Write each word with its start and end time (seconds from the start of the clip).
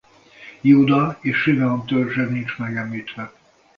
Júda 0.63 1.17
és 1.21 1.37
Simeon 1.39 1.85
törzse 1.85 2.23
nincs 2.25 2.57
megemlítve. 2.57 3.33